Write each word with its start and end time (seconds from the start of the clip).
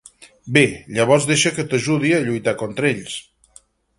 Bé, 0.55 0.63
llavors 0.95 1.27
deixa 1.33 1.51
que 1.59 1.67
t'ajudi 1.73 2.15
a 2.19 2.23
lluitar 2.29 2.57
contra 2.65 2.93
ells. 2.95 3.21